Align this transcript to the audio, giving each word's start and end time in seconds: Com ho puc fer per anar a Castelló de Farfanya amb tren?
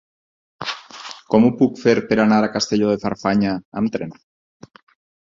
Com 1.33 1.43
ho 1.49 1.51
puc 1.59 1.75
fer 1.81 1.93
per 2.11 2.17
anar 2.23 2.39
a 2.45 2.49
Castelló 2.55 2.89
de 2.91 2.95
Farfanya 3.03 3.53
amb 3.83 3.93
tren? 3.97 4.15